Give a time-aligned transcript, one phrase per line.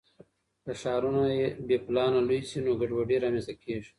[0.63, 1.23] که ښارونه
[1.67, 3.89] بې پلانه لوی سي نو ګډوډي رامنځته کیږي.